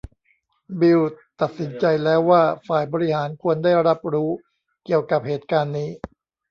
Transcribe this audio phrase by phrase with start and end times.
[0.79, 4.29] บิลล์ตัดสินใจแล้วว่าฝ่ายบริหารควรได้รับรู้
[4.85, 5.89] เกี่ยวกับเหตุการณ์นี้